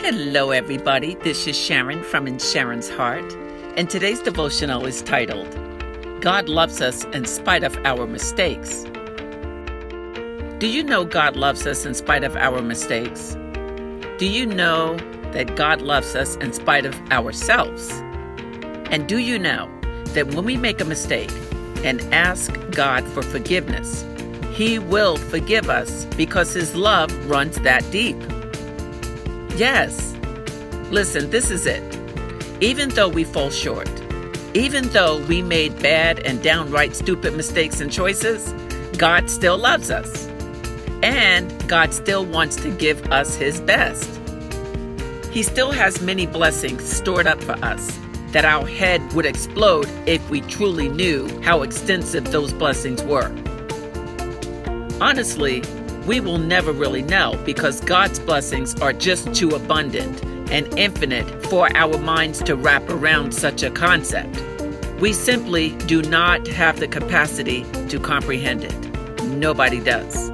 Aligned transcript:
Hello, 0.00 0.52
everybody. 0.52 1.16
This 1.16 1.48
is 1.48 1.58
Sharon 1.58 2.04
from 2.04 2.28
In 2.28 2.38
Sharon's 2.38 2.88
Heart, 2.88 3.32
and 3.76 3.90
today's 3.90 4.20
devotional 4.20 4.86
is 4.86 5.02
titled 5.02 5.50
God 6.20 6.48
Loves 6.48 6.80
Us 6.80 7.02
in 7.06 7.24
Spite 7.24 7.64
of 7.64 7.76
Our 7.78 8.06
Mistakes. 8.06 8.84
Do 10.60 10.68
you 10.68 10.84
know 10.84 11.04
God 11.04 11.34
loves 11.34 11.66
us 11.66 11.84
in 11.84 11.94
spite 11.94 12.22
of 12.22 12.36
our 12.36 12.62
mistakes? 12.62 13.36
Do 14.18 14.26
you 14.26 14.46
know 14.46 14.96
that 15.32 15.56
God 15.56 15.82
loves 15.82 16.14
us 16.14 16.36
in 16.36 16.52
spite 16.52 16.86
of 16.86 16.94
ourselves? 17.10 17.90
And 18.92 19.08
do 19.08 19.18
you 19.18 19.36
know 19.36 19.68
that 20.14 20.28
when 20.28 20.44
we 20.44 20.56
make 20.56 20.80
a 20.80 20.84
mistake 20.84 21.32
and 21.82 22.00
ask 22.14 22.54
God 22.70 23.04
for 23.08 23.22
forgiveness, 23.22 24.06
He 24.52 24.78
will 24.78 25.16
forgive 25.16 25.68
us 25.68 26.04
because 26.16 26.54
His 26.54 26.76
love 26.76 27.12
runs 27.28 27.56
that 27.62 27.84
deep? 27.90 28.16
Yes. 29.58 30.14
Listen, 30.92 31.30
this 31.30 31.50
is 31.50 31.66
it. 31.66 31.82
Even 32.60 32.90
though 32.90 33.08
we 33.08 33.24
fall 33.24 33.50
short, 33.50 33.90
even 34.54 34.88
though 34.90 35.18
we 35.26 35.42
made 35.42 35.82
bad 35.82 36.20
and 36.20 36.40
downright 36.40 36.94
stupid 36.94 37.34
mistakes 37.34 37.80
and 37.80 37.90
choices, 37.90 38.52
God 38.98 39.28
still 39.28 39.58
loves 39.58 39.90
us. 39.90 40.28
And 41.02 41.52
God 41.68 41.92
still 41.92 42.24
wants 42.24 42.54
to 42.62 42.70
give 42.70 43.04
us 43.10 43.34
His 43.34 43.60
best. 43.60 44.20
He 45.32 45.42
still 45.42 45.72
has 45.72 46.00
many 46.00 46.24
blessings 46.24 46.84
stored 46.84 47.26
up 47.26 47.42
for 47.42 47.54
us 47.64 47.98
that 48.28 48.44
our 48.44 48.64
head 48.64 49.12
would 49.12 49.26
explode 49.26 49.88
if 50.06 50.30
we 50.30 50.40
truly 50.42 50.88
knew 50.88 51.26
how 51.42 51.62
extensive 51.62 52.30
those 52.30 52.52
blessings 52.52 53.02
were. 53.02 53.34
Honestly, 55.00 55.62
we 56.08 56.20
will 56.20 56.38
never 56.38 56.72
really 56.72 57.02
know 57.02 57.38
because 57.44 57.82
God's 57.82 58.18
blessings 58.18 58.74
are 58.80 58.94
just 58.94 59.34
too 59.34 59.50
abundant 59.50 60.24
and 60.50 60.66
infinite 60.78 61.44
for 61.48 61.68
our 61.76 61.98
minds 61.98 62.42
to 62.44 62.56
wrap 62.56 62.88
around 62.88 63.34
such 63.34 63.62
a 63.62 63.70
concept. 63.70 64.42
We 65.00 65.12
simply 65.12 65.76
do 65.86 66.00
not 66.00 66.48
have 66.48 66.80
the 66.80 66.88
capacity 66.88 67.62
to 67.90 68.00
comprehend 68.00 68.64
it. 68.64 69.22
Nobody 69.24 69.80
does. 69.80 70.30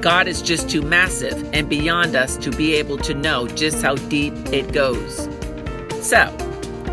God 0.00 0.26
is 0.26 0.42
just 0.42 0.68
too 0.68 0.82
massive 0.82 1.48
and 1.54 1.68
beyond 1.68 2.16
us 2.16 2.36
to 2.38 2.50
be 2.50 2.74
able 2.74 2.98
to 2.98 3.14
know 3.14 3.46
just 3.46 3.82
how 3.82 3.94
deep 3.94 4.34
it 4.52 4.72
goes. 4.72 5.28
So, 6.04 6.36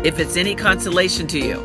if 0.04 0.20
it's 0.20 0.36
any 0.36 0.54
consolation 0.54 1.26
to 1.26 1.40
you, 1.40 1.60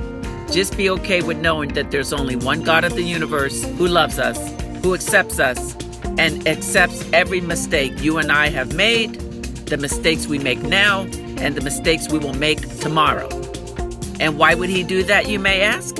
just 0.51 0.75
be 0.75 0.89
okay 0.89 1.21
with 1.21 1.37
knowing 1.37 1.75
that 1.75 1.91
there's 1.91 2.11
only 2.11 2.35
one 2.35 2.63
God 2.63 2.85
of 2.85 2.95
the 2.95 3.03
universe 3.03 3.63
who 3.63 3.87
loves 3.87 4.17
us, 4.17 4.51
who 4.81 4.95
accepts 4.95 5.39
us, 5.39 5.75
and 6.19 6.45
accepts 6.45 7.09
every 7.13 7.39
mistake 7.39 7.93
you 8.03 8.17
and 8.17 8.29
I 8.29 8.49
have 8.49 8.75
made, 8.75 9.13
the 9.67 9.77
mistakes 9.77 10.27
we 10.27 10.37
make 10.37 10.61
now, 10.61 11.03
and 11.37 11.55
the 11.55 11.61
mistakes 11.61 12.09
we 12.11 12.19
will 12.19 12.33
make 12.33 12.59
tomorrow. 12.79 13.29
And 14.19 14.37
why 14.37 14.53
would 14.53 14.69
he 14.69 14.83
do 14.83 15.01
that, 15.03 15.29
you 15.29 15.39
may 15.39 15.61
ask? 15.61 15.95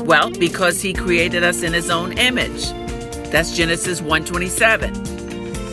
Well, 0.00 0.30
because 0.30 0.82
he 0.82 0.92
created 0.92 1.44
us 1.44 1.62
in 1.62 1.72
his 1.72 1.88
own 1.88 2.18
image. 2.18 2.66
That's 3.30 3.56
Genesis 3.56 4.02
1:27. 4.02 4.92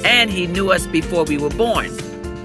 And 0.05 0.31
he 0.31 0.47
knew 0.47 0.71
us 0.71 0.87
before 0.87 1.25
we 1.25 1.37
were 1.37 1.49
born. 1.49 1.91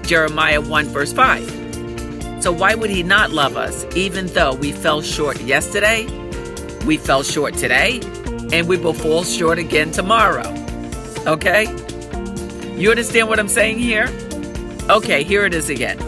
Jeremiah 0.03 0.59
1 0.59 0.85
verse 0.87 1.13
5. 1.13 2.43
So 2.43 2.51
why 2.51 2.75
would 2.75 2.89
he 2.89 3.03
not 3.03 3.31
love 3.31 3.55
us 3.55 3.85
even 3.95 4.27
though 4.27 4.55
we 4.55 4.73
fell 4.73 5.01
short 5.01 5.39
yesterday, 5.41 6.07
we 6.85 6.97
fell 6.97 7.23
short 7.23 7.53
today, 7.53 8.01
and 8.51 8.67
we 8.67 8.75
will 8.75 8.93
fall 8.93 9.23
short 9.23 9.59
again 9.59 9.91
tomorrow? 9.91 10.60
Okay? 11.27 11.65
You 12.77 12.89
understand 12.89 13.29
what 13.29 13.39
I'm 13.39 13.47
saying 13.47 13.77
here? 13.77 14.09
Okay, 14.89 15.23
here 15.23 15.45
it 15.45 15.53
is 15.53 15.69
again. 15.69 15.99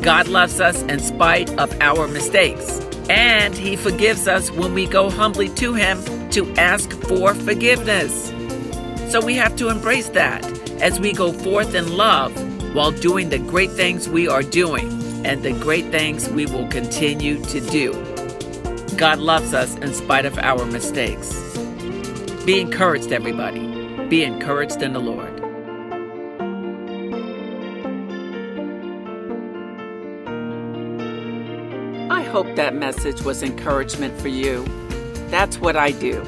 God 0.00 0.26
loves 0.26 0.60
us 0.60 0.82
in 0.82 0.98
spite 0.98 1.50
of 1.58 1.78
our 1.80 2.08
mistakes, 2.08 2.80
and 3.08 3.54
He 3.54 3.76
forgives 3.76 4.26
us 4.26 4.50
when 4.50 4.74
we 4.74 4.86
go 4.86 5.08
humbly 5.08 5.48
to 5.50 5.74
Him 5.74 6.02
to 6.30 6.52
ask 6.54 6.90
for 7.02 7.34
forgiveness. 7.34 8.28
So 9.12 9.24
we 9.24 9.36
have 9.36 9.54
to 9.56 9.68
embrace 9.68 10.08
that 10.10 10.44
as 10.80 10.98
we 10.98 11.12
go 11.12 11.32
forth 11.32 11.74
in 11.74 11.96
love 11.96 12.32
while 12.74 12.92
doing 12.92 13.28
the 13.28 13.38
great 13.38 13.70
things 13.70 14.08
we 14.08 14.26
are 14.26 14.42
doing 14.42 14.90
and 15.24 15.42
the 15.42 15.52
great 15.52 15.86
things 15.86 16.28
we 16.28 16.46
will 16.46 16.66
continue 16.68 17.44
to 17.46 17.60
do. 17.60 17.92
God 18.96 19.18
loves 19.18 19.54
us 19.54 19.76
in 19.76 19.92
spite 19.92 20.26
of 20.26 20.38
our 20.38 20.64
mistakes. 20.66 21.56
Be 22.44 22.60
encouraged, 22.60 23.12
everybody. 23.12 23.79
Be 24.10 24.24
encouraged 24.24 24.82
in 24.82 24.92
the 24.92 24.98
Lord. 24.98 25.40
I 32.10 32.22
hope 32.24 32.56
that 32.56 32.74
message 32.74 33.22
was 33.22 33.42
encouragement 33.44 34.20
for 34.20 34.26
you. 34.28 34.64
That's 35.28 35.58
what 35.58 35.76
I 35.76 35.92
do. 35.92 36.24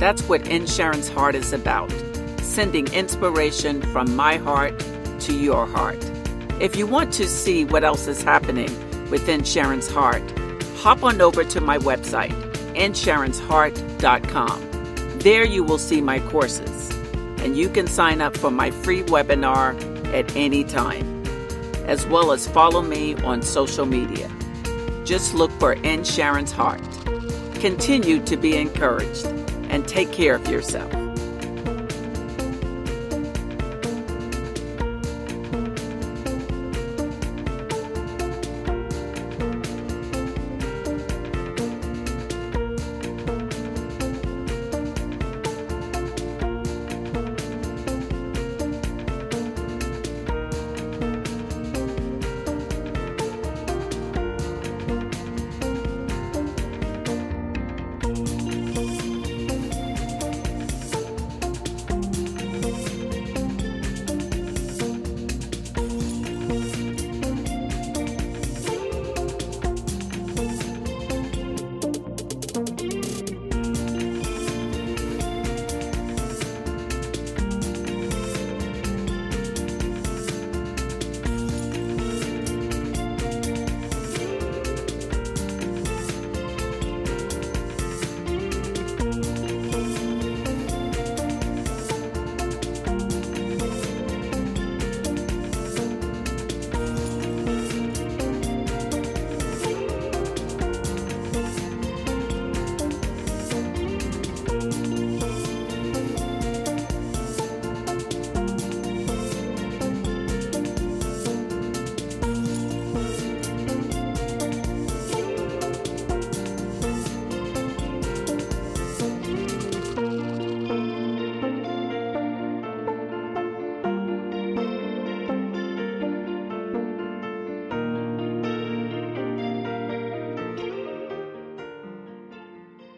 That's 0.00 0.20
what 0.24 0.44
Sharon's 0.68 1.08
Heart 1.08 1.36
is 1.36 1.52
about 1.52 1.92
sending 2.40 2.92
inspiration 2.92 3.80
from 3.92 4.14
my 4.14 4.36
heart 4.36 4.78
to 5.20 5.32
your 5.32 5.66
heart. 5.66 6.04
If 6.60 6.74
you 6.76 6.86
want 6.88 7.12
to 7.14 7.26
see 7.28 7.64
what 7.64 7.84
else 7.84 8.08
is 8.08 8.22
happening 8.22 8.68
within 9.10 9.44
Sharon's 9.44 9.88
Heart, 9.88 10.22
hop 10.76 11.02
on 11.04 11.20
over 11.20 11.44
to 11.44 11.60
my 11.60 11.78
website, 11.78 12.32
insharonsheart.com. 12.74 14.68
There 15.20 15.44
you 15.44 15.62
will 15.62 15.78
see 15.78 16.00
my 16.00 16.18
courses, 16.18 16.90
and 17.42 17.56
you 17.56 17.68
can 17.68 17.86
sign 17.86 18.20
up 18.20 18.36
for 18.36 18.50
my 18.50 18.70
free 18.70 19.02
webinar 19.02 19.74
at 20.14 20.34
any 20.36 20.62
time, 20.62 21.24
as 21.86 22.06
well 22.06 22.30
as 22.30 22.46
follow 22.48 22.82
me 22.82 23.14
on 23.16 23.42
social 23.42 23.84
media. 23.84 24.30
Just 25.04 25.34
look 25.34 25.50
for 25.58 25.72
In 25.72 26.04
Sharon's 26.04 26.52
Heart. 26.52 26.82
Continue 27.56 28.24
to 28.24 28.36
be 28.36 28.56
encouraged 28.56 29.26
and 29.70 29.86
take 29.88 30.12
care 30.12 30.36
of 30.36 30.46
yourself. 30.48 31.11